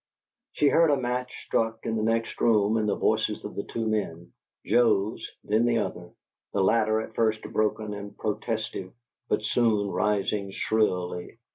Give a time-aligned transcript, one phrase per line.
[0.53, 3.85] She heard a match struck in the next room, and the voices of the two
[3.87, 4.33] men:
[4.65, 6.09] Joe's, then the other's,
[6.53, 8.93] the latter at first broken and protestive,
[9.29, 11.37] but soon rising shrilly.